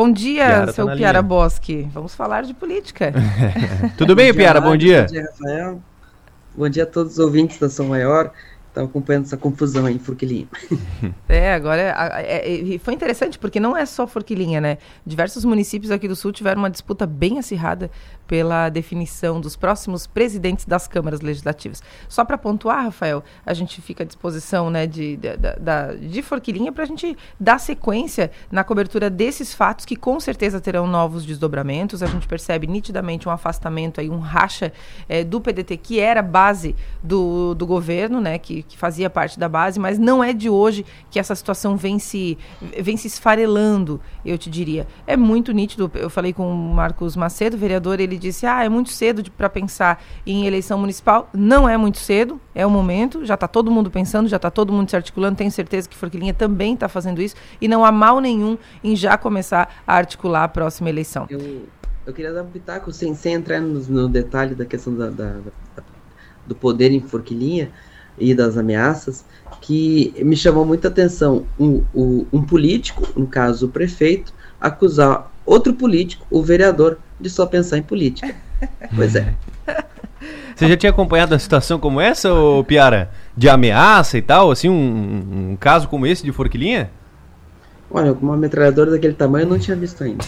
Bom 0.00 0.10
dia, 0.10 0.46
Piara 0.46 0.66
tá 0.66 0.72
seu 0.72 0.86
tá 0.86 0.96
Piara 0.96 1.20
Bosque. 1.20 1.86
Vamos 1.92 2.14
falar 2.14 2.42
de 2.42 2.54
política. 2.54 3.12
Tudo 3.98 4.16
bem, 4.16 4.32
Piara? 4.32 4.58
Bom 4.58 4.74
dia. 4.74 5.02
Bom 5.02 5.12
dia, 5.12 5.22
Rafael. 5.30 5.82
Bom 6.56 6.68
dia 6.70 6.84
a 6.84 6.86
todos 6.86 7.12
os 7.12 7.18
ouvintes 7.18 7.58
da 7.58 7.68
São 7.68 7.88
Maior. 7.88 8.32
Estava 8.70 8.86
acompanhando 8.86 9.24
essa 9.24 9.36
confusão 9.36 9.84
aí, 9.84 9.98
Forquilinha. 9.98 10.46
É, 11.28 11.54
agora 11.54 11.80
é, 12.18 12.74
é, 12.74 12.78
foi 12.78 12.92
interessante 12.92 13.38
porque 13.38 13.60
não 13.60 13.76
é 13.76 13.86
só 13.86 14.04
Forquilinha, 14.06 14.60
né? 14.60 14.78
Diversos 15.06 15.44
municípios 15.44 15.92
aqui 15.92 16.08
do 16.08 16.16
Sul 16.16 16.32
tiveram 16.32 16.60
uma 16.60 16.70
disputa 16.70 17.06
bem 17.06 17.38
acirrada 17.38 17.88
pela 18.26 18.68
definição 18.68 19.40
dos 19.40 19.56
próximos 19.56 20.06
presidentes 20.06 20.64
das 20.64 20.86
câmaras 20.88 21.20
legislativas. 21.20 21.82
Só 22.08 22.24
para 22.24 22.36
pontuar, 22.36 22.84
Rafael, 22.84 23.24
a 23.46 23.54
gente 23.54 23.80
fica 23.80 24.02
à 24.02 24.06
disposição 24.06 24.70
né, 24.70 24.86
de, 24.86 25.16
de, 25.16 25.36
de, 25.36 26.08
de 26.08 26.22
Forquilinha 26.22 26.72
para 26.72 26.84
a 26.84 26.86
gente 26.86 27.16
dar 27.38 27.58
sequência 27.58 28.30
na 28.50 28.64
cobertura 28.64 29.08
desses 29.08 29.54
fatos 29.54 29.84
que 29.84 29.96
com 29.96 30.18
certeza 30.20 30.60
terão 30.60 30.86
novos 30.86 31.24
desdobramentos. 31.24 32.02
A 32.02 32.06
gente 32.06 32.26
percebe 32.26 32.66
nitidamente 32.66 33.28
um 33.28 33.32
afastamento 33.32 34.00
aí, 34.00 34.10
um 34.10 34.20
racha 34.20 34.72
é, 35.08 35.24
do 35.24 35.40
PDT 35.40 35.76
que 35.76 36.00
era 36.00 36.22
base 36.22 36.74
do, 37.02 37.54
do 37.54 37.66
governo, 37.66 38.20
né? 38.20 38.38
Que 38.38 38.59
que, 38.62 38.76
fazia 38.76 39.10
parte 39.10 39.38
da 39.38 39.48
base, 39.48 39.78
mas 39.78 39.98
não 39.98 40.22
é 40.22 40.32
de 40.32 40.48
hoje 40.48 40.84
que 41.10 41.18
essa 41.18 41.34
situação 41.34 41.76
vem 41.76 41.98
se, 41.98 42.38
vem 42.80 42.96
se 42.96 43.06
esfarelando, 43.06 44.00
eu 44.24 44.38
te 44.38 44.48
diria. 44.48 44.86
É 45.06 45.16
muito 45.16 45.52
nítido. 45.52 45.90
Eu 45.94 46.08
falei 46.08 46.32
com 46.32 46.50
o 46.50 46.74
Marcos 46.74 47.16
Macedo, 47.16 47.56
vereador, 47.56 48.00
ele 48.00 48.18
disse: 48.18 48.46
ah, 48.46 48.64
é 48.64 48.68
muito 48.68 48.90
cedo 48.90 49.30
para 49.32 49.48
pensar 49.48 50.02
em 50.26 50.46
eleição 50.46 50.78
municipal. 50.78 51.28
Não 51.32 51.68
é 51.68 51.76
muito 51.76 51.98
cedo, 51.98 52.40
é 52.54 52.64
o 52.64 52.70
momento, 52.70 53.24
já 53.24 53.34
está 53.34 53.46
todo 53.46 53.70
mundo 53.70 53.90
pensando, 53.90 54.28
já 54.28 54.36
está 54.36 54.50
todo 54.50 54.72
mundo 54.72 54.88
se 54.88 54.96
articulando. 54.96 55.36
Tenho 55.36 55.50
certeza 55.50 55.88
que 55.88 55.96
Forquilinha 55.96 56.34
também 56.34 56.74
está 56.74 56.88
fazendo 56.88 57.20
isso, 57.20 57.34
e 57.60 57.68
não 57.68 57.84
há 57.84 57.92
mal 57.92 58.20
nenhum 58.20 58.56
em 58.82 58.96
já 58.96 59.16
começar 59.16 59.82
a 59.86 59.94
articular 59.94 60.44
a 60.44 60.48
próxima 60.48 60.88
eleição. 60.88 61.26
Eu, 61.28 61.66
eu 62.06 62.12
queria 62.12 62.32
dar 62.32 62.42
um 62.42 62.50
pitaco, 62.50 62.92
sem, 62.92 63.14
sem 63.14 63.34
entrar 63.34 63.60
no, 63.60 63.80
no 63.80 64.08
detalhe 64.08 64.54
da 64.54 64.64
questão 64.64 64.94
da, 64.94 65.10
da, 65.10 65.32
da, 65.76 65.82
do 66.46 66.54
poder 66.54 66.90
em 66.90 67.00
Forquilinha 67.00 67.70
e 68.20 68.34
das 68.34 68.56
ameaças, 68.56 69.24
que 69.60 70.14
me 70.18 70.36
chamou 70.36 70.64
muita 70.64 70.88
atenção 70.88 71.44
um, 71.58 71.82
um, 71.94 72.26
um 72.32 72.42
político, 72.42 73.06
no 73.18 73.26
caso 73.26 73.66
o 73.66 73.68
prefeito, 73.70 74.32
acusar 74.60 75.30
outro 75.44 75.72
político, 75.74 76.26
o 76.30 76.42
vereador, 76.42 76.98
de 77.18 77.28
só 77.28 77.46
pensar 77.46 77.78
em 77.78 77.82
política. 77.82 78.34
Pois 78.94 79.16
é. 79.16 79.32
Você 80.54 80.68
já 80.68 80.76
tinha 80.76 80.90
acompanhado 80.90 81.34
a 81.34 81.38
situação 81.38 81.78
como 81.78 81.98
essa, 81.98 82.30
ô 82.30 82.62
Piara? 82.62 83.10
De 83.34 83.48
ameaça 83.48 84.18
e 84.18 84.22
tal, 84.22 84.50
assim, 84.50 84.68
um, 84.68 85.52
um 85.52 85.56
caso 85.56 85.88
como 85.88 86.06
esse 86.06 86.22
de 86.22 86.30
Forquilinha? 86.30 86.90
Olha, 87.92 88.12
uma 88.12 88.36
metralhadora 88.36 88.92
daquele 88.92 89.14
tamanho 89.14 89.44
eu 89.44 89.48
não 89.48 89.58
tinha 89.58 89.76
visto 89.76 90.04
ainda. 90.04 90.24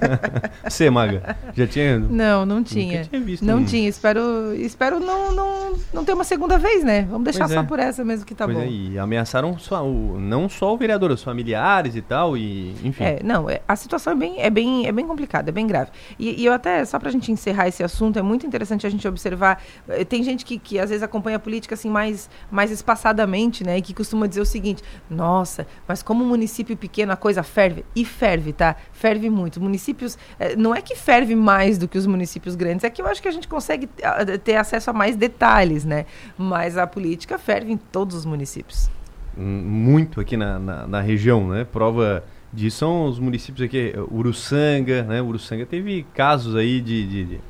Você, 0.66 0.88
Maga, 0.88 1.36
já 1.52 1.66
tinha? 1.66 1.98
Não, 1.98 2.46
não 2.46 2.62
tinha. 2.62 3.04
tinha 3.04 3.20
visto 3.20 3.44
não 3.44 3.62
tinha. 3.62 3.86
Espero, 3.86 4.54
espero 4.54 4.98
não, 4.98 5.32
não, 5.32 5.74
não 5.92 6.04
ter 6.04 6.14
uma 6.14 6.24
segunda 6.24 6.56
vez, 6.56 6.82
né? 6.82 7.02
Vamos 7.02 7.24
deixar 7.24 7.44
pois 7.44 7.52
só 7.52 7.60
é. 7.60 7.62
por 7.62 7.78
essa 7.78 8.02
mesmo 8.02 8.24
que 8.24 8.34
tá 8.34 8.46
pois 8.46 8.56
bom. 8.56 8.62
É, 8.62 8.68
e 8.68 8.98
ameaçaram 8.98 9.58
só, 9.58 9.86
o, 9.86 10.18
não 10.18 10.48
só 10.48 10.72
o 10.72 10.78
vereador, 10.78 11.10
os 11.10 11.22
familiares 11.22 11.94
e 11.94 12.00
tal, 12.00 12.38
e 12.38 12.74
enfim. 12.82 13.04
É, 13.04 13.20
não, 13.22 13.50
é, 13.50 13.60
a 13.68 13.76
situação 13.76 14.14
é 14.14 14.16
bem, 14.16 14.40
é 14.40 14.48
bem, 14.48 14.86
é 14.86 14.92
bem 14.92 15.06
complicada, 15.06 15.50
é 15.50 15.52
bem 15.52 15.66
grave. 15.66 15.90
E, 16.18 16.40
e 16.40 16.46
eu 16.46 16.54
até, 16.54 16.82
só 16.86 16.98
pra 16.98 17.10
gente 17.10 17.30
encerrar 17.30 17.68
esse 17.68 17.82
assunto, 17.82 18.18
é 18.18 18.22
muito 18.22 18.46
interessante 18.46 18.86
a 18.86 18.90
gente 18.90 19.06
observar. 19.06 19.62
Eh, 19.88 20.06
tem 20.06 20.22
gente 20.22 20.42
que, 20.42 20.58
que 20.58 20.78
às 20.78 20.88
vezes 20.88 21.02
acompanha 21.02 21.36
a 21.36 21.40
política 21.40 21.74
assim 21.74 21.90
mais, 21.90 22.30
mais 22.50 22.70
espaçadamente, 22.70 23.62
né? 23.62 23.76
E 23.76 23.82
que 23.82 23.92
costuma 23.92 24.26
dizer 24.26 24.40
o 24.40 24.46
seguinte: 24.46 24.82
nossa, 25.10 25.66
mas 25.86 26.02
como 26.02 26.24
um 26.24 26.28
município 26.28 26.74
pequeno 26.74 26.93
pequeno 26.94 27.12
a 27.12 27.16
coisa 27.16 27.42
ferve. 27.42 27.84
E 27.96 28.04
ferve, 28.04 28.52
tá? 28.52 28.76
Ferve 28.92 29.28
muito. 29.28 29.60
Municípios. 29.60 30.16
Eh, 30.38 30.54
não 30.54 30.72
é 30.72 30.80
que 30.80 30.94
ferve 30.94 31.34
mais 31.34 31.76
do 31.76 31.88
que 31.88 31.98
os 31.98 32.06
municípios 32.06 32.54
grandes, 32.54 32.84
é 32.84 32.90
que 32.90 33.02
eu 33.02 33.06
acho 33.06 33.20
que 33.20 33.26
a 33.26 33.32
gente 33.32 33.48
consegue 33.48 33.88
ah, 34.02 34.24
ter 34.38 34.54
acesso 34.54 34.90
a 34.90 34.92
mais 34.92 35.16
detalhes, 35.16 35.84
né? 35.84 36.06
Mas 36.38 36.78
a 36.78 36.86
política 36.86 37.36
ferve 37.36 37.72
em 37.72 37.76
todos 37.76 38.14
os 38.14 38.24
municípios. 38.24 38.88
Muito 39.36 40.20
aqui 40.20 40.36
na, 40.36 40.60
na, 40.60 40.86
na 40.86 41.00
região, 41.00 41.48
né? 41.48 41.64
Prova 41.64 42.22
disso 42.52 42.78
são 42.78 43.06
os 43.06 43.18
municípios 43.18 43.66
aqui, 43.66 43.92
Uruçanga, 44.12 45.02
né? 45.02 45.20
Uruçanga 45.20 45.66
teve 45.66 46.06
casos 46.14 46.54
aí 46.54 46.80
de, 46.80 47.06
de, 47.06 47.24
de 47.24 47.40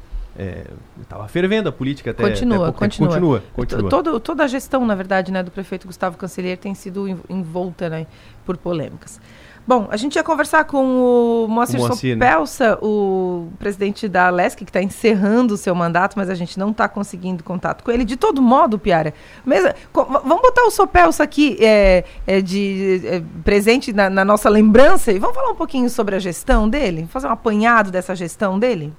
estava 1.01 1.25
é, 1.25 1.29
fervendo 1.29 1.69
a 1.69 1.73
política 1.73 2.11
até 2.11 2.23
continua, 2.23 2.69
até 2.69 2.79
continua. 2.79 3.09
continua, 3.09 3.43
continua. 3.55 3.91
Todo, 3.91 4.21
toda 4.21 4.45
a 4.45 4.47
gestão, 4.47 4.85
na 4.85 4.95
verdade, 4.95 5.31
né, 5.31 5.43
do 5.43 5.51
prefeito 5.51 5.87
Gustavo 5.87 6.17
Cancelheiro 6.17 6.61
tem 6.61 6.75
sido 6.75 7.09
envolta 7.29 7.89
né, 7.89 8.07
por 8.45 8.57
polêmicas. 8.57 9.21
Bom, 9.67 9.89
a 9.91 9.97
gente 9.97 10.17
ia 10.17 10.23
conversar 10.23 10.65
com 10.65 10.85
o 10.85 11.49
Moacir, 11.49 11.81
Moacir 11.81 12.17
né? 12.19 12.27
Sopelsa, 12.27 12.71
né? 12.73 12.79
o 12.83 13.49
presidente 13.59 14.07
da 14.07 14.29
Lesc, 14.29 14.63
que 14.63 14.69
está 14.69 14.83
encerrando 14.83 15.55
o 15.55 15.57
seu 15.57 15.75
mandato, 15.75 16.19
mas 16.19 16.29
a 16.29 16.35
gente 16.35 16.59
não 16.59 16.71
está 16.71 16.87
conseguindo 16.87 17.43
contato 17.43 17.83
com 17.83 17.91
ele. 17.91 18.05
De 18.05 18.15
todo 18.15 18.43
modo, 18.43 18.79
Piara, 18.79 19.15
mesmo, 19.45 19.73
vamos 19.95 20.43
botar 20.43 20.65
o 20.65 20.71
Sopelsa 20.71 21.23
aqui 21.23 21.57
é, 21.61 22.05
é 22.27 22.43
de 22.43 23.01
é, 23.05 23.23
presente 23.43 23.91
na, 23.91 24.11
na, 24.11 24.23
nossa 24.23 24.51
lembrança 24.51 25.11
e 25.11 25.19
vamos 25.19 25.35
falar 25.35 25.53
um 25.53 25.57
pouquinho 25.57 25.89
sobre 25.89 26.15
a 26.15 26.19
gestão 26.19 26.69
dele? 26.69 27.09
Fazer 27.09 27.27
um 27.27 27.31
apanhado 27.31 27.91
dessa 27.91 28.15
gestão 28.15 28.59
dele? 28.59 28.93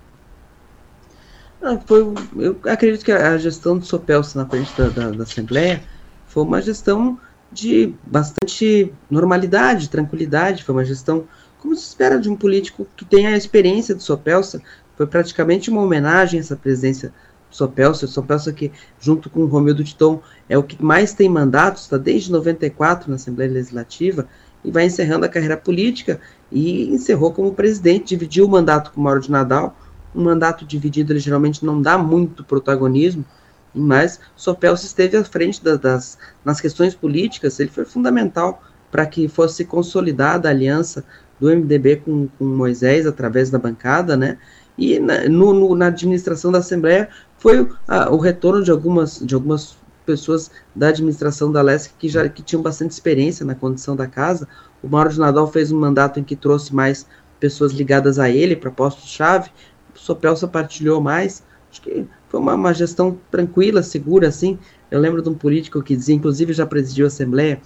Não, 1.66 1.82
foi, 1.82 2.14
eu 2.38 2.60
acredito 2.66 3.04
que 3.04 3.12
a 3.12 3.36
gestão 3.40 3.76
do 3.76 3.84
Sopelsa 3.84 4.38
na 4.38 4.48
frente 4.48 4.72
da, 4.78 4.88
da, 4.88 5.10
da 5.10 5.24
Assembleia 5.24 5.82
foi 6.28 6.44
uma 6.44 6.62
gestão 6.62 7.20
de 7.52 7.92
bastante 8.06 8.94
normalidade, 9.10 9.90
tranquilidade, 9.90 10.64
foi 10.64 10.76
uma 10.76 10.86
gestão 10.86 11.26
como 11.58 11.76
se 11.76 11.88
espera 11.88 12.20
de 12.20 12.30
um 12.30 12.36
político 12.36 12.86
que 12.96 13.04
tenha 13.04 13.30
a 13.30 13.38
experiência 13.38 13.96
do 13.96 14.04
Sopelsa, 14.04 14.62
foi 14.96 15.08
praticamente 15.08 15.72
uma 15.72 15.82
homenagem 15.82 16.40
essa 16.40 16.56
presença 16.56 17.08
do 17.50 17.56
Sopelsa, 17.56 18.06
o 18.06 18.10
Sopelsa 18.10 18.54
que, 18.54 18.72
junto 19.00 19.28
com 19.28 19.40
o 19.40 19.48
Romildo 19.48 19.84
Titon, 19.84 20.22
é 20.48 20.56
o 20.56 20.62
que 20.62 20.84
mais 20.84 21.16
tem 21.16 21.28
mandatos, 21.28 21.82
está 21.82 21.98
desde 21.98 22.32
94 22.32 23.10
na 23.10 23.16
Assembleia 23.16 23.52
Legislativa, 23.52 24.28
e 24.64 24.70
vai 24.70 24.86
encerrando 24.86 25.26
a 25.26 25.30
carreira 25.30 25.58
política, 25.58 26.22
e 26.52 26.94
encerrou 26.94 27.34
como 27.34 27.56
presidente, 27.56 28.10
dividiu 28.10 28.46
o 28.46 28.50
mandato 28.50 28.92
com 28.92 29.02
o 29.02 29.04
Mauro 29.04 29.20
de 29.20 29.32
Nadal, 29.32 29.76
um 30.16 30.24
mandato 30.24 30.66
dividido 30.66 31.12
ele 31.12 31.20
geralmente 31.20 31.66
não 31.66 31.82
dá 31.82 31.98
muito 31.98 32.44
protagonismo, 32.44 33.26
mas 33.74 34.20
Sopelso 34.36 34.86
esteve 34.86 35.18
à 35.18 35.24
frente 35.24 35.64
das, 35.64 35.80
das, 35.80 36.18
nas 36.44 36.62
questões 36.62 36.96
políticas, 36.96 37.60
ele 37.60 37.70
foi 37.70 37.86
fundamental 37.86 38.64
para 38.90 39.06
que 39.06 39.28
fosse 39.28 39.66
consolidada 39.66 40.48
a 40.48 40.52
aliança 40.52 41.04
do 41.40 41.50
MDB 41.50 41.98
com, 41.98 42.30
com 42.40 42.46
Moisés 42.46 43.06
através 43.06 43.50
da 43.50 43.60
bancada, 43.60 44.16
né? 44.16 44.38
E 44.78 45.00
na, 45.00 45.28
no, 45.28 45.54
no, 45.54 45.76
na 45.76 45.88
administração 45.88 46.52
da 46.52 46.60
Assembleia 46.60 47.10
foi 47.38 47.68
o 48.10 48.18
retorno 48.18 48.64
de 48.64 48.72
algumas, 48.72 49.20
de 49.20 49.36
algumas 49.36 49.78
pessoas 50.06 50.52
da 50.74 50.90
administração 50.90 51.52
da 51.52 51.62
LESC 51.62 51.94
que 51.98 52.08
já 52.08 52.28
que 52.30 52.42
tinham 52.42 52.62
bastante 52.62 52.92
experiência 52.92 53.46
na 53.46 53.56
condição 53.56 53.96
da 53.96 54.08
casa. 54.08 54.48
O 54.82 54.88
Mauro 54.88 55.10
de 55.10 55.20
Nadal 55.20 55.52
fez 55.52 55.72
um 55.72 55.80
mandato 55.80 56.20
em 56.20 56.24
que 56.24 56.36
trouxe 56.36 56.74
mais 56.74 57.06
pessoas 57.40 57.74
ligadas 57.74 58.20
a 58.20 58.30
ele 58.30 58.56
para 58.56 58.72
postos-chave. 58.72 59.50
O 59.96 60.00
Sopelsa 60.00 60.48
partilhou 60.48 61.02
mais. 61.02 61.44
Acho 61.72 61.82
que 61.82 62.06
foi 62.30 62.40
uma, 62.40 62.54
uma, 62.56 62.74
gestão 62.74 63.18
tranquila, 63.32 63.82
segura, 63.82 64.28
assim. 64.28 64.60
Eu 64.92 65.00
lembro 65.00 65.22
de 65.22 65.30
um 65.30 65.34
político 65.34 65.82
que 65.82 65.96
dizia, 65.96 66.16
inclusive 66.16 66.54
já 66.54 66.66
presidiu 66.66 67.06
a 67.06 67.08
Assembleia, 67.08 67.62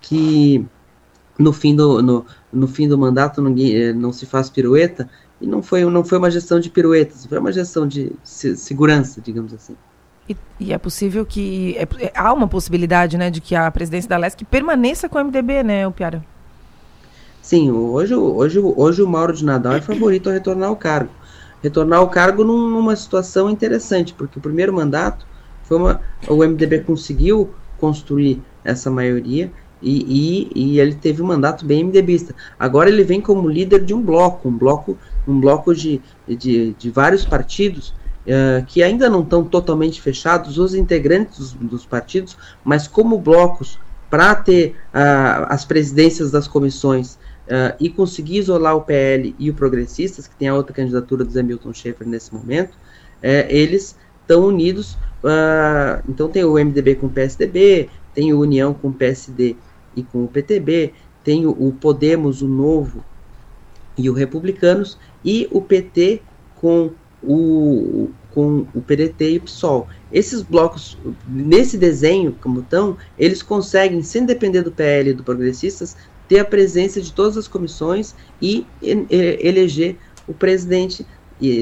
que 0.00 0.64
no 1.38 1.52
fim 1.52 1.74
do, 1.74 2.02
no, 2.02 2.26
no 2.52 2.68
fim 2.68 2.88
do 2.88 2.96
mandato 2.96 3.42
ninguém, 3.42 3.74
eh, 3.74 3.92
não 3.92 4.12
se 4.12 4.26
faz 4.26 4.48
pirueta, 4.48 5.08
e 5.40 5.46
não 5.46 5.62
foi, 5.62 5.84
não 5.84 6.04
foi 6.04 6.18
uma 6.18 6.30
gestão 6.30 6.60
de 6.60 6.70
piruetas, 6.70 7.26
foi 7.26 7.38
uma 7.38 7.52
gestão 7.52 7.86
de 7.86 8.12
se, 8.22 8.56
segurança, 8.56 9.20
digamos 9.20 9.52
assim. 9.52 9.76
E, 10.28 10.36
e, 10.58 10.72
é 10.72 10.78
possível 10.78 11.26
que. 11.26 11.76
É, 11.76 11.82
é, 12.06 12.12
há 12.14 12.32
uma 12.32 12.48
possibilidade, 12.48 13.18
né, 13.18 13.30
de 13.30 13.40
que 13.40 13.54
a 13.54 13.70
presidência 13.70 14.08
da 14.08 14.16
LESC 14.16 14.44
permaneça 14.44 15.08
com 15.08 15.18
o 15.18 15.24
MDB, 15.24 15.62
né, 15.62 15.86
o 15.86 15.92
Piara? 15.92 16.24
Sim, 17.42 17.70
hoje, 17.70 18.14
hoje, 18.14 18.58
hoje 18.58 19.02
o 19.02 19.06
Mauro 19.06 19.34
de 19.34 19.44
Nadal 19.44 19.74
é 19.74 19.80
favorito 19.82 20.30
a 20.30 20.32
retornar 20.32 20.70
ao 20.70 20.76
cargo 20.76 21.10
retornar 21.64 21.98
ao 21.98 22.10
cargo 22.10 22.44
num, 22.44 22.68
numa 22.68 22.94
situação 22.94 23.48
interessante, 23.48 24.12
porque 24.12 24.38
o 24.38 24.42
primeiro 24.42 24.70
mandato 24.70 25.26
foi 25.62 25.78
uma, 25.78 26.00
o 26.28 26.36
MDB 26.44 26.80
conseguiu 26.80 27.54
construir 27.78 28.42
essa 28.62 28.90
maioria 28.90 29.50
e, 29.80 30.50
e, 30.54 30.74
e, 30.74 30.80
ele 30.80 30.94
teve 30.94 31.22
um 31.22 31.26
mandato 31.26 31.64
bem 31.64 31.84
MDBista. 31.84 32.34
Agora 32.58 32.90
ele 32.90 33.02
vem 33.02 33.20
como 33.20 33.48
líder 33.48 33.82
de 33.82 33.94
um 33.94 34.02
bloco, 34.02 34.46
um 34.48 34.56
bloco, 34.56 34.98
um 35.26 35.40
bloco 35.40 35.74
de, 35.74 36.02
de, 36.28 36.74
de 36.74 36.90
vários 36.90 37.24
partidos 37.24 37.94
uh, 38.26 38.64
que 38.66 38.82
ainda 38.82 39.08
não 39.08 39.22
estão 39.22 39.42
totalmente 39.42 40.02
fechados, 40.02 40.58
os 40.58 40.74
integrantes 40.74 41.38
dos, 41.38 41.52
dos 41.52 41.86
partidos, 41.86 42.36
mas 42.62 42.86
como 42.86 43.18
blocos 43.18 43.78
para 44.10 44.34
ter 44.34 44.76
uh, 44.92 45.46
as 45.48 45.64
presidências 45.64 46.30
das 46.30 46.46
comissões 46.46 47.18
uh, 47.46 47.76
e 47.80 47.88
conseguir 47.88 48.38
isolar 48.38 48.76
o 48.76 48.82
PL 48.82 49.34
e 49.38 49.50
o 49.50 49.54
Progressistas, 49.54 50.26
que 50.26 50.36
tem 50.36 50.48
a 50.48 50.54
outra 50.54 50.74
candidatura 50.74 51.24
do 51.24 51.30
Zé 51.30 51.42
Milton 51.42 51.72
Schaefer 51.72 52.06
nesse 52.06 52.32
momento, 52.32 52.76
é, 53.22 53.46
eles 53.48 53.96
estão 54.20 54.46
unidos. 54.46 54.94
Uh, 55.22 56.02
então 56.08 56.28
tem 56.28 56.44
o 56.44 56.54
MDB 56.54 56.96
com 56.96 57.06
o 57.06 57.10
PSDB, 57.10 57.88
tem 58.14 58.32
o 58.32 58.40
União 58.40 58.74
com 58.74 58.88
o 58.88 58.92
PSD 58.92 59.56
e 59.96 60.02
com 60.02 60.24
o 60.24 60.28
PTB, 60.28 60.92
tem 61.22 61.46
o, 61.46 61.50
o 61.50 61.72
Podemos, 61.72 62.42
o 62.42 62.48
Novo, 62.48 63.04
e 63.96 64.10
o 64.10 64.12
Republicanos, 64.12 64.98
e 65.24 65.48
o 65.50 65.60
PT 65.60 66.20
com 66.56 66.90
o, 67.22 68.10
com 68.32 68.66
o 68.74 68.80
PDT 68.82 69.32
e 69.32 69.36
o 69.38 69.42
PSOL. 69.42 69.88
Esses 70.12 70.42
blocos, 70.42 70.98
nesse 71.26 71.78
desenho, 71.78 72.36
como 72.40 72.60
estão, 72.60 72.96
eles 73.18 73.42
conseguem, 73.42 74.02
sem 74.02 74.26
depender 74.26 74.62
do 74.62 74.72
PL 74.72 75.10
e 75.10 75.14
do 75.14 75.24
Progressistas, 75.24 75.96
ter 76.28 76.40
a 76.40 76.44
presença 76.44 77.00
de 77.00 77.12
todas 77.12 77.36
as 77.36 77.48
comissões 77.48 78.14
e, 78.40 78.66
eleger 78.80 79.96
o 80.26 80.32
presidente 80.32 81.06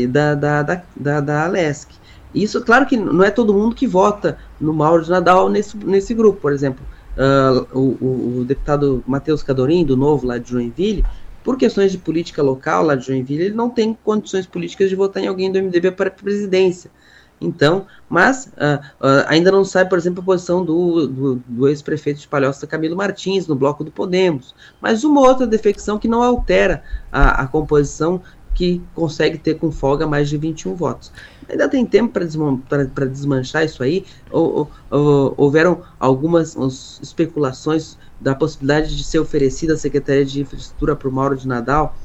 da, 0.09 0.35
da, 0.35 0.63
da, 0.63 0.83
da, 0.97 1.21
da 1.21 1.45
Alesc. 1.45 1.91
Isso, 2.35 2.63
claro 2.63 2.87
que 2.87 2.97
não 2.97 3.23
é 3.23 3.31
todo 3.31 3.53
mundo 3.53 3.75
que 3.75 3.87
vota 3.87 4.39
no 4.61 4.73
Mauro 4.73 5.05
de 5.05 5.11
Nadal 5.11 5.49
nesse, 5.49 5.77
nesse 5.77 6.15
grupo, 6.15 6.41
por 6.41 6.53
exemplo. 6.53 6.85
Uh, 7.13 7.79
o, 7.79 7.81
o, 8.01 8.39
o, 8.39 8.45
deputado 8.45 9.05
Matheus 9.07 9.43
Cadorim, 9.43 9.85
do 9.85 9.99
Novo, 9.99 10.27
lá 10.27 10.39
de 10.39 10.51
Joinville, 10.51 11.05
por 11.45 11.59
questões 11.59 11.93
de 11.93 11.99
política 11.99 12.43
local 12.43 12.85
lá 12.85 12.95
de 12.95 13.07
Joinville, 13.07 13.45
ele 13.45 13.55
não 13.55 13.69
tem 13.69 13.97
condições 14.03 14.47
políticas 14.47 14.89
de 14.89 14.97
votar 14.97 15.23
em 15.23 15.27
alguém 15.27 15.53
do 15.53 15.59
MDB 15.59 15.91
para 15.91 16.09
a 16.09 16.13
presidência. 16.13 16.91
Então, 17.43 17.87
mas 18.09 18.47
uh, 18.47 18.81
uh, 19.01 19.25
ainda 19.27 19.51
não 19.51 19.65
sabe, 19.65 19.91
por 19.91 19.99
exemplo, 19.99 20.23
a 20.23 20.25
posição 20.25 20.65
do, 20.65 21.09
do, 21.09 21.35
do 21.47 21.69
ex-prefeito 21.69 22.21
de 22.21 22.29
Palhoça, 22.29 22.67
Camilo 22.67 22.97
Martins, 22.97 23.47
no 23.47 23.57
bloco 23.57 23.83
do 23.83 23.91
Podemos. 23.91 24.55
Mas 24.81 25.03
uma 25.03 25.21
outra 25.21 25.47
defecção 25.47 25.99
que 25.99 26.07
não 26.07 26.23
altera 26.23 26.85
a, 27.11 27.43
a 27.43 27.47
composição 27.47 28.23
que 28.55 28.83
consegue 28.95 29.39
ter 29.39 29.55
com 29.55 29.73
folga 29.73 30.07
mais 30.07 30.29
de 30.29 30.37
21 30.37 30.75
votos. 30.75 31.11
Ainda 31.49 31.69
tem 31.69 31.85
tempo 31.85 32.13
para 32.69 33.07
desmanchar 33.07 33.65
isso 33.65 33.83
aí. 33.83 34.05
Ou, 34.31 34.71
ou, 34.91 34.99
ou, 34.99 35.35
houveram 35.37 35.83
algumas 35.99 36.57
especulações 37.03 37.99
da 38.21 38.35
possibilidade 38.35 38.97
de 38.97 39.03
ser 39.03 39.19
oferecida 39.19 39.75
a 39.75 39.77
Secretaria 39.77 40.25
de 40.25 40.41
Infraestrutura 40.41 40.95
para 40.95 41.09
o 41.09 41.13
Mauro 41.13 41.37
de 41.37 41.49
Nadal, 41.49 41.97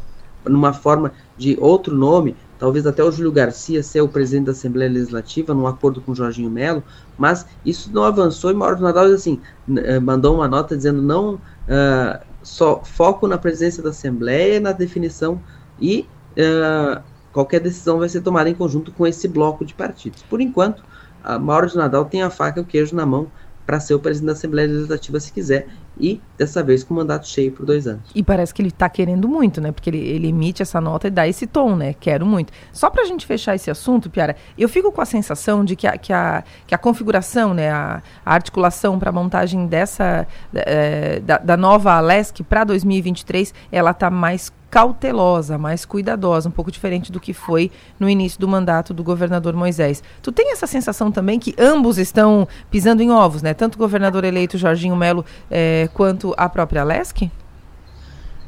numa 0.45 0.74
forma 0.74 1.12
de 1.38 1.57
outro 1.60 1.95
nome, 1.95 2.36
talvez 2.57 2.86
até 2.86 3.04
o 3.04 3.12
Júlio 3.12 3.31
Garcia 3.31 3.83
ser 3.83 4.01
o 4.01 4.07
presidente 4.07 4.45
da 4.45 4.51
Assembleia 4.51 4.92
Legislativa, 4.92 5.54
num 5.54 5.68
acordo 5.68 6.01
com 6.01 6.12
o 6.12 6.15
Jorginho 6.15 6.50
Melo, 6.50 6.83
mas 7.18 7.45
isso 7.65 7.92
não 7.94 8.04
avançou 8.04 8.51
e 8.51 8.54
Mauro 8.54 8.81
Nadal 8.81 9.06
assim, 9.06 9.39
eh, 9.75 10.00
mandou 10.00 10.36
uma 10.36 10.48
nota 10.48 10.75
dizendo 10.75 11.01
não 11.01 11.36
uh, 11.36 12.19
só 12.42 12.81
foco 12.83 13.27
na 13.27 13.38
presença 13.38 13.81
da 13.81 13.89
Assembleia, 13.89 14.59
na 14.59 14.71
definição 14.71 15.42
e 15.80 16.07
uh, 16.31 17.01
qualquer 17.31 17.59
decisão 17.59 18.00
vai 18.00 18.09
ser 18.09 18.21
tomada 18.21 18.50
em 18.50 18.56
conjunto 18.56 18.92
com 18.92 19.06
esse 19.06 19.27
bloco 19.27 19.63
de 19.65 19.74
partidos. 19.74 20.24
Por 20.24 20.42
enquanto, 20.42 20.83
a 21.24 21.38
Mauro 21.38 21.68
de 21.68 21.75
Nadal 21.75 22.06
tem 22.06 22.21
a 22.21 22.30
faca 22.30 22.59
e 22.59 22.63
o 22.63 22.65
queijo 22.65 22.95
na 22.95 23.06
mão 23.06 23.27
para 23.68 23.81
ser 23.81 23.94
o 23.94 24.00
presidente 24.00 24.28
da 24.28 24.31
Assembleia 24.31 24.66
Legislativa 24.69 25.19
se 25.19 25.34
quiser, 25.34 25.68
e 26.00 26.22
dessa 26.38 26.64
vez 26.64 26.84
com 26.84 26.94
mandato 26.94 27.28
cheio 27.28 27.52
por 27.52 27.66
dois 27.66 27.86
anos. 27.86 28.10
E 28.16 28.24
parece 28.24 28.54
que 28.54 28.62
ele 28.62 28.69
está 28.69 28.88
querendo 28.88 29.28
muito, 29.28 29.60
né? 29.60 29.72
Porque 29.74 29.90
ele, 29.90 29.98
ele, 29.98 30.28
emite 30.30 30.62
essa 30.62 30.80
nota 30.80 31.08
e 31.08 31.12
dá 31.12 31.28
esse 31.28 31.46
tom, 31.46 31.75
né? 31.75 31.94
Quero 31.94 32.25
muito. 32.25 32.54
Só 32.72 32.90
para 32.90 33.02
a 33.02 33.06
gente 33.06 33.25
fechar 33.25 33.56
esse 33.56 33.69
assunto, 33.69 34.10
Piara, 34.10 34.36
eu 34.58 34.69
fico 34.69 34.92
com 34.92 35.02
a 35.02 35.06
sensação 35.06 35.66
de 35.66 35.75
que 35.75 35.86
a, 35.86 35.98
que 35.98 36.14
a, 36.14 36.44
que 36.66 36.74
a 36.74 36.78
configuração, 36.78 37.54
né? 37.54 37.69
A, 37.69 38.02
a 38.25 38.34
articulação 38.34 38.98
para 38.98 39.10
a 39.10 39.14
montagem 39.14 39.68
dessa 39.68 40.25
é, 40.54 41.19
da, 41.19 41.38
da 41.38 41.58
nova 41.58 41.94
Alesc 41.94 42.44
para 42.44 42.64
2023, 42.64 43.54
ela 43.72 43.92
está 43.92 44.10
mais 44.10 44.52
cautelosa, 44.69 45.58
mais 45.58 45.86
cuidadosa, 45.86 46.50
um 46.50 46.52
pouco 46.52 46.72
diferente 46.72 47.12
do 47.12 47.19
que 47.19 47.34
foi 47.34 47.72
no 48.00 48.10
início 48.10 48.40
do 48.40 48.48
mandato 48.48 48.94
do 48.94 49.04
governador 49.04 49.54
Moisés. 49.54 50.04
Tu 50.22 50.31
tem 50.31 50.52
essa 50.52 50.68
sensação 50.68 51.12
também 51.12 51.40
que 51.40 51.56
ambos 51.58 51.98
estão 51.98 52.48
pisando 52.69 53.02
em 53.02 53.12
ovos, 53.12 53.42
né? 53.42 53.54
Tanto 53.54 53.75
o 53.75 53.78
governador 53.78 54.24
eleito 54.24 54.58
Jorginho 54.58 54.96
Melo 54.96 55.25
é, 55.50 55.90
quanto 55.94 56.34
a 56.38 56.50
própria 56.50 56.84
Lesk? 56.84 57.24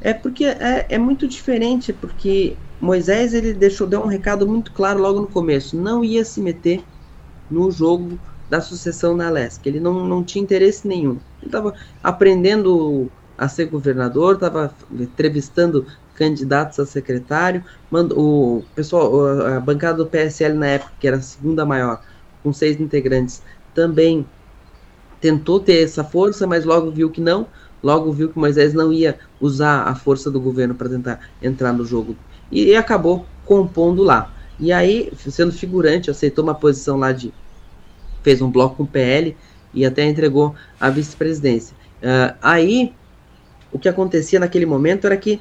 É 0.02 0.14
porque 0.14 0.46
é, 0.46 0.86
é, 0.90 0.98
muito 0.98 1.28
diferente, 1.28 1.92
porque 1.92 2.56
Moisés 2.80 3.34
ele 3.34 3.54
deixou 3.54 3.86
deu 3.86 4.02
um 4.02 4.08
recado 4.08 4.48
muito 4.48 4.72
claro 4.72 5.02
logo 5.02 5.22
no 5.22 5.28
começo, 5.28 5.76
não 5.76 6.04
ia 6.04 6.24
se 6.24 6.40
meter 6.42 6.82
no 7.52 7.70
jogo 7.70 8.18
da 8.50 8.62
sucessão 8.62 9.16
na 9.16 9.30
Lesk. 9.30 9.66
Ele 9.66 9.80
não, 9.80 10.06
não 10.06 10.24
tinha 10.24 10.42
interesse 10.42 10.88
nenhum. 10.88 11.18
Ele 11.40 11.48
estava 11.48 11.74
aprendendo 12.04 13.10
a 13.38 13.48
ser 13.48 13.66
governador, 13.66 14.36
estava 14.36 14.74
entrevistando 14.92 15.86
candidatos 16.20 16.78
a 16.80 16.86
secretário. 16.86 17.64
O 17.92 18.62
pessoal, 18.76 19.26
a 19.46 19.60
bancada 19.60 20.00
do 20.00 20.06
PSL 20.06 20.56
na 20.56 20.68
época, 20.68 20.92
que 21.00 21.08
era 21.08 21.18
a 21.18 21.22
segunda 21.22 21.66
maior, 21.66 22.02
com 22.44 22.52
seis 22.52 22.80
integrantes, 22.80 23.42
também 23.74 24.28
tentou 25.22 25.60
ter 25.60 25.84
essa 25.84 26.04
força, 26.04 26.46
mas 26.46 26.66
logo 26.66 26.92
viu 26.92 27.10
que 27.10 27.22
não. 27.22 27.48
Logo 27.82 28.12
viu 28.12 28.30
que 28.30 28.38
Moisés 28.38 28.74
não 28.74 28.92
ia 28.92 29.18
usar 29.40 29.84
a 29.84 29.96
força 29.96 30.30
do 30.30 30.40
governo 30.40 30.76
para 30.76 30.90
tentar 30.90 31.22
entrar 31.42 31.72
no 31.72 31.86
jogo 31.86 32.16
e, 32.52 32.66
e 32.66 32.76
acabou 32.76 33.26
compondo 33.46 34.04
lá. 34.04 34.34
E 34.60 34.74
aí, 34.74 35.12
sendo 35.18 35.54
figurante, 35.54 36.12
aceitou 36.12 36.44
uma 36.44 36.54
posição 36.54 36.98
lá 36.98 37.14
de. 37.14 37.34
fez 38.22 38.42
um 38.42 38.52
bloco 38.52 38.76
com 38.76 38.84
o 38.84 38.88
PL 38.88 39.38
e 39.74 39.86
até 39.86 40.06
entregou 40.06 40.54
a 40.78 40.90
vice-presidência. 40.90 41.74
Uh, 42.04 42.36
aí, 42.42 42.94
o 43.72 43.80
que 43.80 43.88
acontecia 43.88 44.40
naquele 44.40 44.66
momento 44.66 45.06
era 45.06 45.16
que 45.16 45.40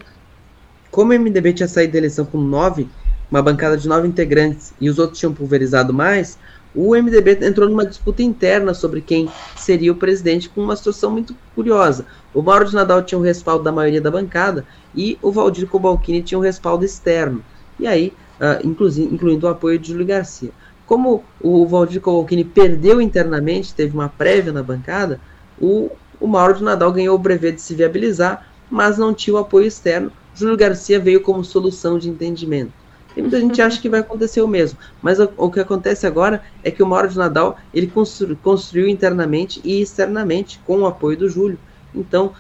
como 0.90 1.12
o 1.12 1.18
MDB 1.18 1.52
tinha 1.52 1.68
saído 1.68 1.92
da 1.92 1.98
eleição 1.98 2.24
com 2.24 2.38
nove, 2.38 2.88
uma 3.30 3.42
bancada 3.42 3.76
de 3.76 3.86
nove 3.88 4.08
integrantes, 4.08 4.72
e 4.80 4.88
os 4.88 4.98
outros 4.98 5.18
tinham 5.18 5.34
pulverizado 5.34 5.92
mais, 5.92 6.38
o 6.74 6.94
MDB 6.94 7.38
entrou 7.46 7.68
numa 7.68 7.86
disputa 7.86 8.22
interna 8.22 8.74
sobre 8.74 9.00
quem 9.00 9.28
seria 9.56 9.90
o 9.90 9.96
presidente, 9.96 10.48
com 10.48 10.62
uma 10.62 10.76
situação 10.76 11.10
muito 11.10 11.34
curiosa. 11.54 12.06
O 12.32 12.42
Mauro 12.42 12.66
de 12.66 12.74
Nadal 12.74 13.02
tinha 13.02 13.18
o 13.18 13.22
respaldo 13.22 13.64
da 13.64 13.72
maioria 13.72 14.00
da 14.00 14.10
bancada 14.10 14.64
e 14.94 15.18
o 15.22 15.32
Valdir 15.32 15.66
Cobalcini 15.66 16.22
tinha 16.22 16.38
o 16.38 16.42
respaldo 16.42 16.84
externo. 16.84 17.42
E 17.80 17.86
aí, 17.86 18.12
uh, 18.40 18.66
incluindo 18.66 19.46
o 19.46 19.50
apoio 19.50 19.78
de 19.78 19.88
Júlio 19.88 20.06
Garcia. 20.06 20.50
Como 20.86 21.24
o 21.40 21.66
Valdir 21.66 22.00
Cobalcini 22.00 22.44
perdeu 22.44 23.00
internamente, 23.00 23.74
teve 23.74 23.94
uma 23.94 24.08
prévia 24.08 24.52
na 24.52 24.62
bancada, 24.62 25.20
o, 25.60 25.90
o 26.20 26.26
Mauro 26.26 26.54
de 26.54 26.62
Nadal 26.62 26.92
ganhou 26.92 27.16
o 27.16 27.18
brevet 27.18 27.56
de 27.56 27.62
se 27.62 27.74
viabilizar, 27.74 28.46
mas 28.70 28.98
não 28.98 29.14
tinha 29.14 29.34
o 29.34 29.38
apoio 29.38 29.66
externo, 29.66 30.12
Júlio 30.38 30.56
Garcia 30.56 31.00
veio 31.00 31.20
como 31.20 31.44
solução 31.44 31.98
de 31.98 32.08
entendimento. 32.08 32.72
E 33.16 33.20
muita 33.20 33.40
gente 33.40 33.60
acha 33.60 33.80
que 33.80 33.88
vai 33.88 34.00
acontecer 34.00 34.40
o 34.40 34.46
mesmo, 34.46 34.78
mas 35.02 35.18
o, 35.18 35.28
o 35.36 35.50
que 35.50 35.58
acontece 35.58 36.06
agora 36.06 36.40
é 36.62 36.70
que 36.70 36.82
o 36.82 36.86
Mauro 36.86 37.08
de 37.08 37.18
Nadal 37.18 37.58
ele 37.74 37.88
constru, 37.88 38.36
construiu 38.36 38.88
internamente 38.88 39.60
e 39.64 39.80
externamente 39.80 40.60
com 40.64 40.80
o 40.80 40.86
apoio 40.86 41.16
do 41.16 41.28
Júlio. 41.28 41.58
Então, 41.92 42.32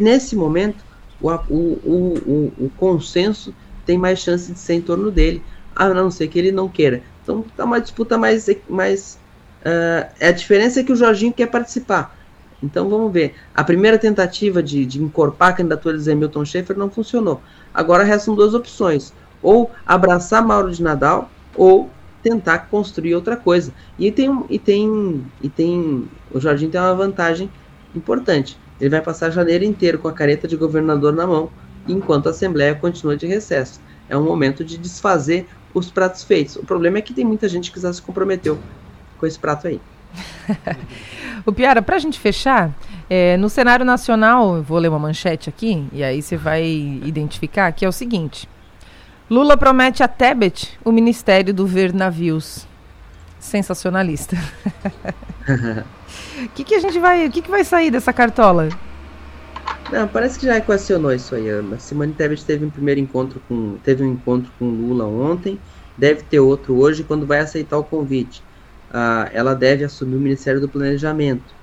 nesse 0.00 0.36
momento, 0.36 0.84
o, 1.20 1.28
o, 1.28 2.14
o, 2.26 2.52
o 2.66 2.70
consenso 2.76 3.52
tem 3.84 3.98
mais 3.98 4.20
chance 4.20 4.52
de 4.52 4.58
ser 4.58 4.74
em 4.74 4.80
torno 4.80 5.10
dele, 5.10 5.42
a 5.74 5.88
não 5.88 6.10
ser 6.10 6.28
que 6.28 6.38
ele 6.38 6.52
não 6.52 6.68
queira. 6.68 7.02
Então, 7.22 7.44
tá 7.56 7.64
uma 7.64 7.80
disputa 7.80 8.16
mais. 8.16 8.48
mais 8.68 9.18
uh, 9.62 10.08
a 10.20 10.30
diferença 10.30 10.80
é 10.80 10.84
que 10.84 10.92
o 10.92 10.96
Jorginho 10.96 11.32
quer 11.32 11.46
participar. 11.46 12.16
Então 12.62 12.88
vamos 12.88 13.12
ver. 13.12 13.34
A 13.54 13.64
primeira 13.64 13.98
tentativa 13.98 14.62
de, 14.62 14.84
de 14.84 15.02
encorpar 15.02 15.50
a 15.50 15.52
candidatura 15.52 15.96
de 15.96 16.02
Zé 16.02 16.14
Milton 16.14 16.44
Schaefer 16.44 16.76
não 16.76 16.90
funcionou. 16.90 17.40
Agora 17.72 18.04
restam 18.04 18.34
duas 18.34 18.54
opções: 18.54 19.12
ou 19.42 19.70
abraçar 19.86 20.44
Mauro 20.44 20.70
de 20.70 20.82
Nadal, 20.82 21.30
ou 21.54 21.88
tentar 22.22 22.70
construir 22.70 23.14
outra 23.14 23.36
coisa. 23.36 23.72
E 23.98 24.10
tem, 24.10 24.44
e 24.48 24.58
tem, 24.58 25.24
e 25.42 25.48
tem. 25.48 26.08
O 26.30 26.40
Jardim 26.40 26.68
tem 26.68 26.80
uma 26.80 26.94
vantagem 26.94 27.50
importante. 27.94 28.58
Ele 28.80 28.90
vai 28.90 29.00
passar 29.00 29.30
janeiro 29.30 29.64
inteiro 29.64 29.98
com 29.98 30.08
a 30.08 30.12
careta 30.12 30.48
de 30.48 30.56
governador 30.56 31.12
na 31.12 31.26
mão, 31.26 31.50
enquanto 31.86 32.26
a 32.26 32.30
Assembleia 32.30 32.74
continua 32.74 33.16
de 33.16 33.26
recesso. 33.26 33.80
É 34.08 34.16
um 34.16 34.24
momento 34.24 34.64
de 34.64 34.78
desfazer 34.78 35.46
os 35.74 35.90
pratos 35.90 36.24
feitos. 36.24 36.56
O 36.56 36.64
problema 36.64 36.98
é 36.98 37.02
que 37.02 37.14
tem 37.14 37.24
muita 37.24 37.48
gente 37.48 37.70
que 37.70 37.80
já 37.80 37.92
se 37.92 38.02
comprometeu 38.02 38.58
com 39.18 39.26
esse 39.26 39.38
prato 39.38 39.68
aí. 39.68 39.80
o 41.46 41.52
Piara, 41.52 41.82
para 41.82 41.96
a 41.96 41.98
gente 41.98 42.18
fechar, 42.18 42.70
é, 43.08 43.36
no 43.36 43.48
cenário 43.48 43.84
nacional, 43.84 44.62
vou 44.62 44.78
ler 44.78 44.88
uma 44.88 44.98
manchete 44.98 45.48
aqui, 45.48 45.86
e 45.92 46.02
aí 46.02 46.22
você 46.22 46.36
vai 46.36 46.64
identificar, 47.04 47.72
que 47.72 47.84
é 47.84 47.88
o 47.88 47.92
seguinte. 47.92 48.48
Lula 49.28 49.56
promete 49.56 50.02
a 50.02 50.08
Tebet 50.08 50.78
o 50.84 50.90
Ministério 50.90 51.54
do 51.54 51.66
Ver 51.66 51.92
Navios. 51.94 52.66
Sensacionalista. 53.38 54.36
O 56.42 56.48
que, 56.50 56.64
que 56.64 56.74
a 56.74 56.80
gente 56.80 56.98
vai. 56.98 57.26
O 57.26 57.30
que, 57.30 57.42
que 57.42 57.50
vai 57.50 57.64
sair 57.64 57.90
dessa 57.90 58.12
cartola? 58.12 58.68
Não, 59.92 60.08
parece 60.08 60.38
que 60.38 60.46
já 60.46 60.56
equacionou 60.56 61.12
isso 61.12 61.34
aí. 61.34 61.46
A 61.50 61.78
Simone 61.78 62.12
Tebet 62.12 62.44
teve 62.44 62.64
um 62.64 62.70
primeiro 62.70 63.00
encontro 63.00 63.40
com. 63.48 63.76
Teve 63.84 64.02
um 64.02 64.12
encontro 64.12 64.50
com 64.58 64.66
Lula 64.66 65.04
ontem, 65.04 65.58
deve 65.96 66.22
ter 66.22 66.40
outro 66.40 66.76
hoje 66.78 67.04
quando 67.04 67.26
vai 67.26 67.40
aceitar 67.40 67.78
o 67.78 67.84
convite 67.84 68.42
ela 69.32 69.54
deve 69.54 69.84
assumir 69.84 70.16
o 70.16 70.20
Ministério 70.20 70.60
do 70.60 70.68
Planejamento. 70.68 71.54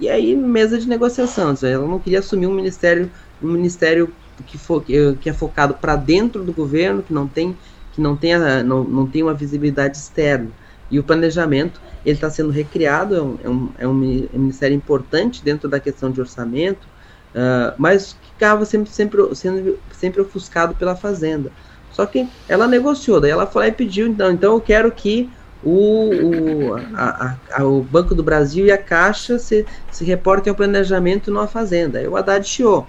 E 0.00 0.08
aí, 0.08 0.34
mesa 0.34 0.78
de 0.78 0.88
negociação, 0.88 1.54
ela 1.62 1.86
não 1.86 1.98
queria 1.98 2.18
assumir 2.18 2.46
um 2.46 2.54
ministério, 2.54 3.10
um 3.42 3.48
ministério 3.48 4.12
que, 4.46 4.58
for, 4.58 4.84
que 4.84 5.28
é 5.28 5.32
focado 5.32 5.74
para 5.74 5.96
dentro 5.96 6.42
do 6.42 6.52
governo, 6.52 7.02
que 7.02 7.12
não 7.12 7.28
tem, 7.28 7.56
que 7.92 8.00
não 8.00 8.16
tem, 8.16 8.34
a, 8.34 8.62
não, 8.62 8.82
não 8.82 9.06
tem 9.06 9.22
uma 9.22 9.34
visibilidade 9.34 9.96
externa. 9.96 10.50
E 10.90 10.98
o 10.98 11.04
planejamento 11.04 11.80
ele 12.04 12.16
está 12.16 12.28
sendo 12.28 12.50
recriado, 12.50 13.14
é 13.14 13.22
um, 13.22 13.38
é, 13.44 13.48
um, 13.48 13.72
é 13.78 13.88
um 13.88 13.94
ministério 13.94 14.76
importante 14.76 15.42
dentro 15.42 15.68
da 15.68 15.80
questão 15.80 16.10
de 16.10 16.20
orçamento, 16.20 16.86
uh, 17.34 17.74
mas 17.78 18.16
ficava 18.32 18.64
sempre, 18.64 18.90
sempre, 18.90 19.34
sendo, 19.34 19.78
sempre 19.92 20.20
ofuscado 20.20 20.74
pela 20.74 20.94
Fazenda. 20.94 21.50
Só 21.90 22.04
que 22.04 22.28
ela 22.48 22.66
negociou, 22.66 23.20
daí 23.20 23.30
ela 23.30 23.50
lá 23.54 23.68
e 23.68 23.72
pediu, 23.72 24.08
então, 24.08 24.30
então 24.32 24.52
eu 24.54 24.60
quero 24.60 24.90
que 24.90 25.30
o, 25.64 26.10
o, 26.10 26.76
a, 26.94 27.36
a, 27.52 27.64
o 27.64 27.82
Banco 27.82 28.14
do 28.14 28.22
Brasil 28.22 28.66
e 28.66 28.72
a 28.72 28.78
Caixa 28.78 29.38
se, 29.38 29.64
se 29.90 30.04
reportem 30.04 30.50
ao 30.50 30.56
planejamento 30.56 31.30
numa 31.30 31.46
fazenda. 31.46 31.98
Aí 31.98 32.06
o 32.06 32.16
Haddad 32.16 32.46
chiou. 32.46 32.86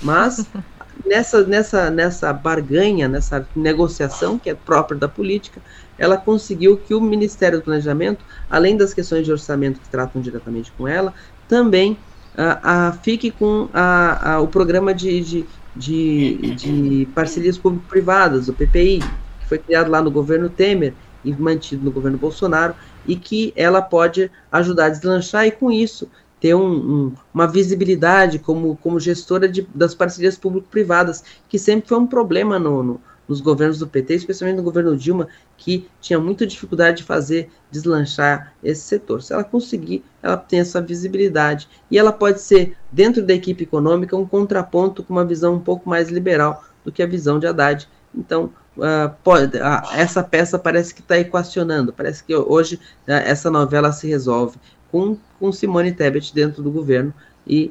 Mas 0.00 0.46
nessa, 1.04 1.42
nessa, 1.44 1.90
nessa 1.90 2.32
barganha, 2.32 3.08
nessa 3.08 3.46
negociação 3.56 4.38
que 4.38 4.48
é 4.48 4.54
própria 4.54 4.98
da 4.98 5.08
política, 5.08 5.60
ela 5.98 6.16
conseguiu 6.16 6.76
que 6.76 6.94
o 6.94 7.00
Ministério 7.00 7.58
do 7.58 7.64
Planejamento, 7.64 8.24
além 8.48 8.76
das 8.76 8.94
questões 8.94 9.24
de 9.24 9.32
orçamento 9.32 9.80
que 9.80 9.88
tratam 9.88 10.22
diretamente 10.22 10.72
com 10.72 10.86
ela, 10.86 11.12
também 11.48 11.98
a, 12.36 12.88
a 12.88 12.92
fique 12.92 13.30
com 13.30 13.68
a, 13.74 14.38
o 14.40 14.46
programa 14.46 14.94
de, 14.94 15.20
de, 15.20 15.46
de, 15.76 16.54
de 16.54 17.08
parcerias 17.14 17.58
público-privadas, 17.58 18.48
o 18.48 18.52
PPI, 18.52 19.00
que 19.40 19.48
foi 19.48 19.58
criado 19.58 19.90
lá 19.90 20.00
no 20.00 20.10
governo 20.10 20.48
Temer 20.48 20.94
mantido 21.24 21.84
no 21.84 21.90
governo 21.90 22.18
Bolsonaro, 22.18 22.74
e 23.06 23.16
que 23.16 23.52
ela 23.56 23.82
pode 23.82 24.30
ajudar 24.50 24.86
a 24.86 24.90
deslanchar 24.90 25.46
e, 25.46 25.50
com 25.50 25.70
isso, 25.70 26.08
ter 26.40 26.54
um, 26.54 26.72
um, 26.72 27.12
uma 27.32 27.46
visibilidade 27.46 28.38
como, 28.38 28.76
como 28.76 28.98
gestora 28.98 29.48
de, 29.48 29.62
das 29.72 29.94
parcerias 29.94 30.36
público-privadas, 30.36 31.22
que 31.48 31.58
sempre 31.58 31.88
foi 31.88 31.98
um 31.98 32.06
problema 32.06 32.58
no, 32.58 32.82
no, 32.82 33.00
nos 33.28 33.40
governos 33.40 33.78
do 33.78 33.86
PT, 33.86 34.14
especialmente 34.14 34.56
no 34.56 34.62
governo 34.62 34.96
Dilma, 34.96 35.28
que 35.56 35.88
tinha 36.00 36.18
muita 36.18 36.46
dificuldade 36.46 36.98
de 36.98 37.02
fazer 37.04 37.48
deslanchar 37.70 38.52
esse 38.62 38.82
setor. 38.82 39.22
Se 39.22 39.32
ela 39.32 39.44
conseguir, 39.44 40.04
ela 40.22 40.36
tem 40.36 40.60
essa 40.60 40.82
visibilidade. 40.82 41.68
E 41.90 41.96
ela 41.96 42.12
pode 42.12 42.40
ser, 42.40 42.76
dentro 42.90 43.24
da 43.24 43.32
equipe 43.32 43.62
econômica, 43.62 44.16
um 44.16 44.26
contraponto 44.26 45.02
com 45.02 45.12
uma 45.12 45.24
visão 45.24 45.54
um 45.54 45.60
pouco 45.60 45.88
mais 45.88 46.08
liberal 46.08 46.64
do 46.84 46.90
que 46.90 47.02
a 47.02 47.06
visão 47.06 47.38
de 47.38 47.46
Haddad. 47.46 47.88
Então, 48.12 48.50
Uh, 48.76 49.14
pode, 49.22 49.58
uh, 49.58 49.92
essa 49.92 50.22
peça 50.22 50.58
parece 50.58 50.94
que 50.94 51.02
está 51.02 51.18
equacionando, 51.18 51.92
parece 51.92 52.24
que 52.24 52.34
hoje 52.34 52.76
uh, 53.06 53.12
essa 53.12 53.50
novela 53.50 53.92
se 53.92 54.08
resolve 54.08 54.58
com, 54.90 55.18
com 55.38 55.52
Simone 55.52 55.92
Tebet 55.92 56.34
dentro 56.34 56.62
do 56.62 56.70
governo 56.70 57.12
e, 57.46 57.70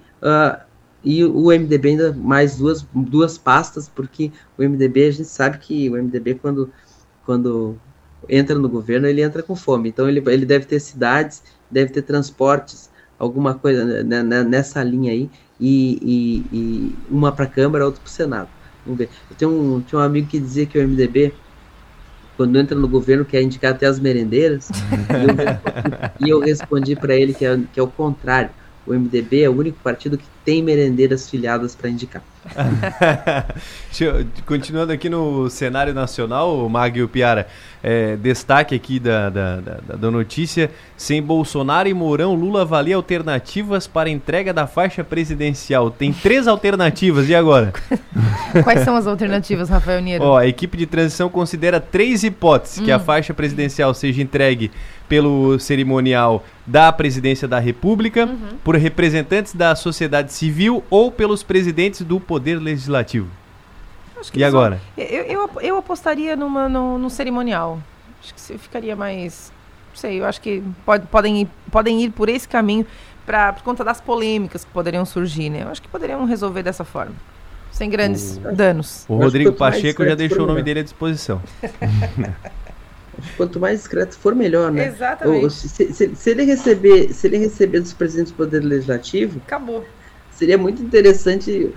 e 1.04 1.24
o 1.26 1.48
MDB 1.48 1.90
ainda 1.90 2.14
mais 2.14 2.58
duas, 2.58 2.86
duas 2.94 3.36
pastas, 3.36 3.90
porque 3.90 4.32
o 4.58 4.62
MDB, 4.62 5.08
a 5.08 5.12
gente 5.12 5.30
sabe 5.30 5.58
que 5.58 5.90
o 5.90 5.94
MDB 5.94 6.36
quando, 6.36 6.72
quando 7.26 7.78
entra 8.30 8.58
no 8.60 8.70
governo, 8.70 9.08
ele 9.08 9.24
entra 9.24 9.42
com 9.42 9.56
fome, 9.56 9.90
então 9.90 10.08
ele, 10.08 10.22
ele 10.28 10.46
deve 10.46 10.66
ter 10.66 10.80
cidades, 10.80 11.42
deve 11.70 11.92
ter 11.92 12.04
transportes, 12.04 12.92
alguma 13.18 13.56
coisa 13.56 14.04
né, 14.04 14.22
né 14.22 14.44
nessa 14.44 14.84
linha 14.84 15.12
aí, 15.12 15.30
e, 15.60 16.00
e, 16.02 16.56
e 16.56 16.96
uma 17.10 17.32
para 17.32 17.46
a 17.46 17.48
Câmara, 17.48 17.86
outra 17.86 18.02
para 18.02 18.08
o 18.08 18.12
Senado. 18.12 18.50
Vamos 18.86 18.98
ver. 19.00 19.10
Eu 19.30 19.36
tenho 19.36 19.52
um, 19.52 19.82
tinha 19.82 20.00
um 20.00 20.04
amigo 20.04 20.28
que 20.28 20.40
dizia 20.40 20.66
que 20.66 20.78
o 20.78 20.82
MDB, 20.82 21.34
quando 22.36 22.58
entra 22.58 22.78
no 22.78 22.88
governo, 22.88 23.26
quer 23.26 23.42
indicar 23.42 23.74
até 23.74 23.86
as 23.86 24.00
merendeiras. 24.00 24.70
e, 26.20 26.26
eu, 26.26 26.28
e 26.28 26.30
eu 26.30 26.40
respondi 26.40 26.96
para 26.96 27.16
ele 27.16 27.34
que 27.34 27.46
é, 27.46 27.60
que 27.72 27.80
é 27.80 27.84
o 27.84 27.88
contrário. 27.88 28.50
O 28.86 28.94
MDB 28.94 29.44
é 29.44 29.50
o 29.50 29.56
único 29.56 29.78
partido 29.84 30.18
que 30.18 30.26
tem 30.44 30.64
merendeiras 30.64 31.30
filiadas 31.30 31.76
para 31.76 31.90
indicar. 31.90 32.24
Continuando 34.46 34.92
aqui 34.92 35.10
no 35.10 35.50
cenário 35.50 35.94
nacional, 35.94 36.68
Magio 36.68 37.08
Piara, 37.08 37.48
é, 37.84 38.16
destaque 38.16 38.76
aqui 38.76 39.00
da, 39.00 39.30
da, 39.30 39.56
da, 39.58 39.96
da, 39.96 40.12
notícia: 40.12 40.72
sem 40.98 41.22
Bolsonaro 41.22 41.88
e 41.88 41.94
Mourão, 41.94 42.34
Lula 42.34 42.62
avalia 42.62 42.96
alternativas 42.96 43.88
para 43.88 44.10
entrega 44.10 44.54
da 44.54 44.66
faixa 44.66 45.04
presidencial. 45.04 45.92
Tem 45.92 46.12
três 46.12 46.48
alternativas, 46.48 47.30
e 47.30 47.36
agora? 47.36 47.74
Quais 48.64 48.82
são 48.82 48.96
as 48.96 49.08
alternativas, 49.08 49.70
Rafael 49.70 50.02
Niero? 50.02 50.24
Ó, 50.24 50.38
a 50.38 50.48
equipe 50.48 50.78
de 50.78 50.86
transição 50.86 51.30
considera 51.30 51.80
três 51.80 52.24
hipóteses: 52.24 52.80
hum. 52.80 52.86
que 52.86 52.92
a 52.92 52.98
hum. 52.98 53.02
faixa 53.02 53.34
presidencial 53.34 53.94
seja 53.94 54.22
entregue 54.22 54.72
pelo 55.12 55.60
cerimonial 55.60 56.42
da 56.66 56.90
presidência 56.90 57.46
da 57.46 57.60
República, 57.60 58.26
uhum. 58.26 58.58
por 58.64 58.78
representantes 58.78 59.54
da 59.54 59.76
sociedade 59.76 60.32
civil 60.32 60.86
ou 60.90 61.12
pelos 61.12 61.44
presidentes 61.44 62.02
do 62.02 62.18
Poder 62.32 62.56
Legislativo. 62.62 63.28
e 64.34 64.42
agora? 64.42 64.80
eu, 64.98 65.24
eu, 65.24 65.50
eu, 65.60 65.76
apostaria 65.76 66.34
numa, 66.34 66.70
no, 66.70 66.98
no 66.98 67.10
cerimonial. 67.10 67.78
Acho 68.24 68.34
que 68.34 68.58
ficaria 68.58 68.96
mais. 68.96 69.52
Não 69.90 69.98
sei, 69.98 70.22
eu 70.22 70.24
acho 70.24 70.40
que 70.40 70.64
pode, 70.86 71.06
podem, 71.08 71.42
ir, 71.42 71.50
podem 71.70 72.02
ir 72.02 72.10
por 72.12 72.30
esse 72.30 72.48
caminho 72.48 72.88
pra, 73.26 73.52
por 73.52 73.64
conta 73.64 73.84
das 73.84 74.00
polêmicas 74.00 74.64
que 74.64 74.72
poderiam 74.72 75.04
surgir, 75.04 75.50
né? 75.50 75.64
Eu 75.64 75.68
acho 75.68 75.82
que 75.82 75.90
poderiam 75.90 76.24
resolver 76.24 76.64
dessa 76.64 76.86
forma. 76.86 77.16
Sem 77.70 77.90
grandes 77.90 78.38
o, 78.38 78.56
danos. 78.56 79.04
O 79.10 79.18
Rodrigo 79.18 79.52
Pacheco 79.52 80.06
já 80.06 80.16
deixou 80.16 80.46
o 80.46 80.48
nome 80.48 80.64
dele 80.64 80.80
à 80.80 80.84
disposição. 80.84 81.42
Quanto 83.36 83.60
mais 83.60 83.80
discreto 83.80 84.18
for, 84.18 84.34
melhor, 84.34 84.72
né? 84.72 84.88
Exatamente. 84.88 85.52
se, 85.52 85.94
se, 85.94 86.16
se, 86.16 86.30
ele 86.30 86.46
receber, 86.46 87.12
se 87.12 87.28
ele 87.28 87.40
receber 87.40 87.82
dos 87.82 87.92
presidentes 87.92 88.32
do 88.32 88.38
Poder 88.38 88.62
Legislativo, 88.62 89.42
acabou. 89.46 89.86
Seria 90.32 90.58
muito 90.58 90.82
interessante 90.82 91.74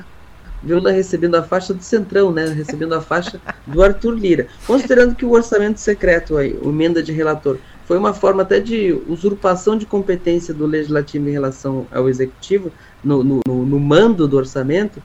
vê-la 0.64 0.90
recebendo 0.90 1.35
a 1.35 1.42
faixa 1.42 1.75
do 1.75 1.83
Centrão, 1.83 2.33
né? 2.33 2.47
Recebendo 2.49 2.94
a 2.94 3.00
faixa 3.00 3.40
do 3.66 3.83
Arthur 3.83 4.14
Lira. 4.14 4.47
Considerando 4.66 5.14
que 5.14 5.25
o 5.25 5.33
orçamento 5.33 5.78
secreto 5.78 6.37
aí, 6.37 6.59
o 6.62 6.71
emenda 6.71 7.02
de 7.02 7.12
relator, 7.12 7.59
foi 7.85 7.99
uma 7.99 8.14
forma 8.14 8.42
até 8.42 8.61
de 8.61 8.99
usurpação 9.06 9.76
de 9.76 9.85
competência 9.85 10.54
do 10.54 10.66
legislativo 10.66 11.28
em 11.28 11.33
relação 11.33 11.87
ao 11.92 12.09
executivo 12.09 12.73
no, 13.02 13.23
no, 13.23 13.40
no 13.47 13.78
mando 13.78 14.26
do 14.26 14.37
orçamento, 14.37 15.02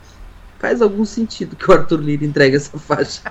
faz 0.60 0.82
algum 0.82 1.06
sentido 1.06 1.56
que 1.56 1.70
o 1.70 1.74
Arthur 1.74 2.02
Lira 2.02 2.26
entregue 2.26 2.58
essa 2.58 2.78
faixa. 2.78 3.22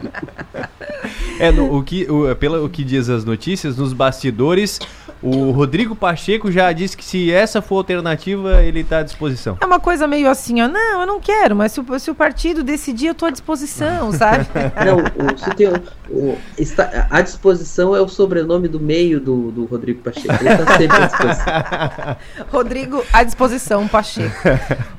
é, 1.39 1.53
no, 1.53 1.77
o 1.77 1.83
que, 1.83 2.11
o, 2.11 2.35
pelo 2.37 2.65
o 2.65 2.71
que 2.71 2.83
diz 2.83 3.09
as 3.09 3.25
notícias, 3.25 3.77
nos 3.77 3.93
bastidores, 3.93 4.81
o 5.23 5.51
Rodrigo 5.51 5.97
Pacheco 5.97 6.51
já 6.51 6.73
disse 6.73 6.97
que 6.97 7.05
se 7.05 7.31
essa 7.33 7.61
for 7.61 7.77
a 7.77 7.79
alternativa, 7.79 8.63
ele 8.63 8.81
está 8.81 8.99
à 8.99 9.03
disposição. 9.03 9.59
É 9.61 9.67
uma 9.67 9.81
coisa 9.81 10.07
meio 10.07 10.29
assim, 10.29 10.63
ó, 10.63 10.69
não, 10.69 11.01
eu 11.01 11.07
não 11.07 11.21
quero, 11.21 11.57
mas 11.57 11.73
se 11.73 11.81
o, 11.81 11.99
se 11.99 12.11
o 12.11 12.15
partido 12.15 12.63
decidir, 12.63 13.09
eu 13.09 13.13
estou 13.13 13.27
à 13.27 13.31
disposição, 13.31 14.13
sabe? 14.15 14.47
Não, 14.85 14.99
o, 14.99 15.39
se 15.39 15.51
tem, 15.57 15.69
o, 16.09 16.39
está, 16.57 17.09
à 17.11 17.21
disposição 17.21 17.97
é 17.97 18.01
o 18.01 18.09
sobrenome 18.09 18.69
do 18.69 18.79
meio 18.79 19.21
do, 19.21 19.51
do 19.51 19.65
Rodrigo 19.65 20.03
Pacheco. 20.03 20.35
Ele 20.41 20.49
está 20.51 20.77
sempre 20.79 20.97
à 20.97 21.07
disposição. 21.07 22.17
Rodrigo 22.51 23.05
à 23.13 23.23
disposição, 23.25 23.89
Pacheco. 23.89 24.37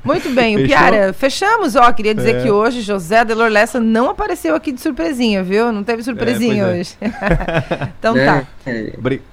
Muito 0.04 0.28
bem, 0.30 0.56
Fechou? 0.56 0.64
o 0.64 0.68
Piara, 0.68 1.12
fechamos, 1.12 1.76
ó, 1.76 1.90
queria 1.92 2.14
dizer 2.20 2.36
é. 2.36 2.42
que 2.42 2.50
hoje 2.50 2.80
José 2.80 3.24
Delor 3.24 3.50
Lessa 3.50 3.80
não 3.80 4.10
apareceu 4.10 4.54
aqui 4.54 4.72
de 4.72 4.80
surpresinha, 4.80 5.42
viu? 5.42 5.72
Não 5.72 5.82
teve 5.84 6.02
surpresinha 6.02 6.64
é, 6.64 6.80
hoje. 6.80 6.94
então 7.98 8.16
é, 8.16 8.24
tá. 8.24 8.46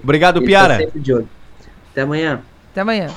Obrigado, 0.04 0.42
Piara. 0.42 0.80
Tá 0.88 1.24
Até 1.92 2.02
amanhã. 2.02 2.42
Até 2.72 2.82
amanhã. 2.82 3.10